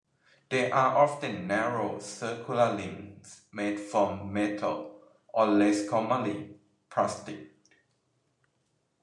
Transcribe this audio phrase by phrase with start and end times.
[0.49, 4.99] They are often narrow circular rings made from metal,
[5.31, 6.55] or less commonly,
[6.89, 7.51] plastic.